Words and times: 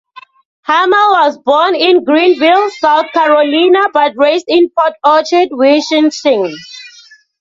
Hammel 0.67 1.11
was 1.13 1.37
born 1.37 1.75
in 1.75 2.03
Greenville, 2.03 2.71
South 2.71 3.05
Carolina, 3.13 3.81
but 3.93 4.13
raised 4.15 4.45
in 4.47 4.71
Port 4.75 4.93
Orchard, 5.05 5.49
Washington. 5.51 6.55